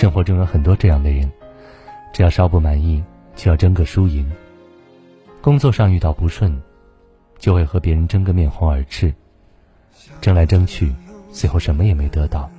[0.00, 1.30] 生活中有很多这样的人，
[2.10, 3.04] 只要稍不满意，
[3.36, 4.26] 就要争个输赢。
[5.42, 6.58] 工作上遇到不顺，
[7.38, 9.12] 就会和别人争个面红耳赤，
[10.22, 10.90] 争来争去，
[11.30, 12.50] 最后什么也没得到，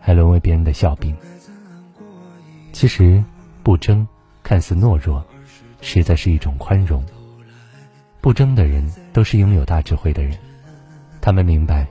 [0.00, 1.16] 还沦为别人的笑柄。
[2.72, 3.22] 其实，
[3.62, 4.04] 不争
[4.42, 5.24] 看似懦弱，
[5.80, 7.00] 实在是一种宽容。
[8.20, 10.36] 不争的人都是拥有大智慧的人，
[11.20, 11.86] 他们明白，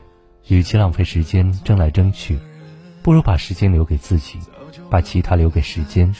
[0.50, 2.38] 与其浪费时间争来争去，
[3.08, 4.38] 不如把时间留给自己，
[4.90, 6.14] 把其他留给时间。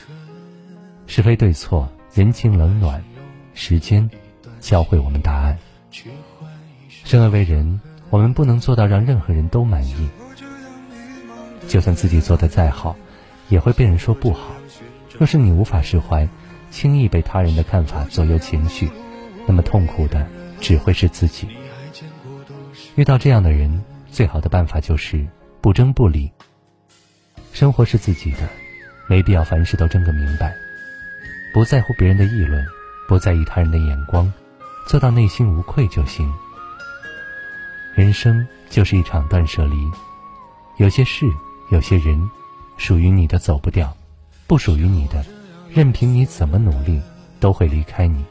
[1.06, 3.04] 是非对错，人情冷暖。
[3.54, 4.10] 时间
[4.62, 5.58] 教会我们答案。
[6.88, 10.08] 生而为人，我们不能做到让任何人都满意。
[11.68, 12.96] 就算自己做的再好，
[13.50, 14.56] 也会被人说不好。
[15.18, 16.26] 若是你无法释怀，
[16.72, 18.90] 轻易被他人的看法左右情绪，
[19.46, 20.26] 那么痛苦的
[20.62, 21.50] 只会是自己。
[22.96, 25.28] 遇到这样的人，最好的办法就是
[25.60, 26.32] 不争不理。
[27.58, 28.48] 生活是自己的，
[29.08, 30.56] 没必要凡事都争个明白，
[31.52, 32.64] 不在乎别人的议论。
[33.08, 34.32] 不在意他人的眼光，
[34.86, 36.32] 做到内心无愧就行。
[37.96, 39.90] 人生就是一场断舍离，
[40.78, 41.26] 有些事，
[41.72, 42.30] 有些人，
[42.78, 43.92] 属于你的走不掉，
[44.46, 45.26] 不属于你的，
[45.68, 47.02] 任凭你怎么努力，
[47.40, 48.24] 都会离开你。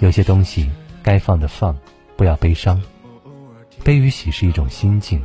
[0.00, 0.70] 有些东西
[1.02, 1.74] 该放的放，
[2.18, 2.82] 不要悲伤。
[3.82, 5.24] 悲与喜是一种心境，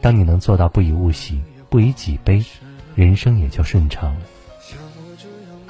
[0.00, 1.40] 当你能做到不以物喜，
[1.72, 2.44] 不以己悲，
[2.94, 4.20] 人生也就顺畅了。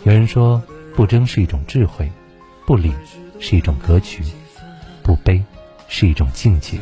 [0.03, 0.61] 有人说。
[0.95, 2.13] 不争是一种智慧，
[2.67, 2.93] 不理
[3.41, 4.23] 是一种格局，
[5.03, 5.43] 不悲
[5.89, 6.79] 是一种境界。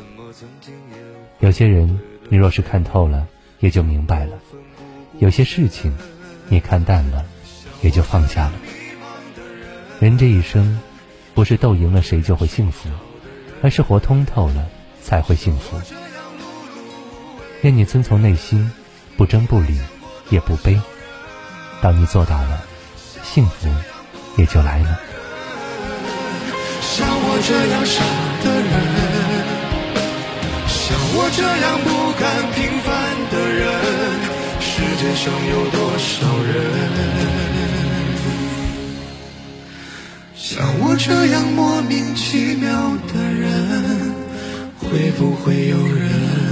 [1.38, 3.24] 有些人，你若是看透了，
[3.60, 4.32] 也就明白了；
[5.20, 5.96] 有些事情，
[6.48, 7.24] 你看淡了，
[7.82, 8.54] 也就放下了。
[10.00, 10.80] 人这一生，
[11.32, 12.88] 不是斗赢了谁就会幸福，
[13.62, 14.68] 而是活通透了
[15.00, 15.80] 才会幸福。
[17.62, 18.68] 愿你遵从内心，
[19.20, 19.78] 不争不理，
[20.30, 20.80] 也不悲。
[21.82, 22.62] 当你做到了，
[23.22, 23.68] 幸福。
[24.38, 24.98] 也就来了。
[26.80, 28.00] 像我这样傻
[28.42, 28.72] 的人，
[30.66, 31.88] 像我这样不
[32.18, 32.88] 甘平凡
[33.30, 33.60] 的人，
[34.58, 36.08] 世界上有多少
[36.48, 36.50] 人？
[40.34, 44.14] 像我这样莫名其妙的人，
[44.78, 46.49] 会不会有人？